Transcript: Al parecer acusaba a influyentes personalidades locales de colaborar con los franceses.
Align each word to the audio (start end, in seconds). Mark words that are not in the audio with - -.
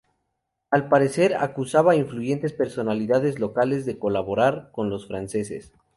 Al 0.71 0.89
parecer 0.89 1.35
acusaba 1.35 1.91
a 1.91 1.95
influyentes 1.95 2.53
personalidades 2.53 3.37
locales 3.37 3.85
de 3.85 3.99
colaborar 3.99 4.71
con 4.71 4.89
los 4.89 5.07
franceses. 5.07 5.73